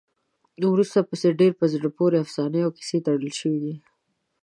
[0.73, 3.75] وروسته ورپسې ډېرې په زړه پورې افسانې او کیسې تړل شوي دي.